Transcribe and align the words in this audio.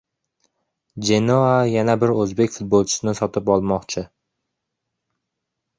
"Jenoa" 1.09 1.51
yana 1.73 1.97
bir 2.05 2.15
o‘zbek 2.25 2.57
futbolchisini 2.57 3.15
sotib 3.21 3.53
olmoqchi 3.59 4.07